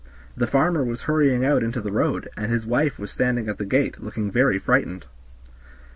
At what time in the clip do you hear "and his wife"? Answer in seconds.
2.35-2.97